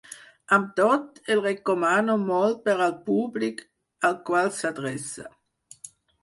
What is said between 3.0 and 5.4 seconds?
públic al qual s'adreça.